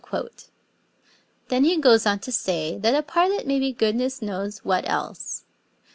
[1.49, 5.45] Then he goes on to say that a partlet may be goodness knows what else.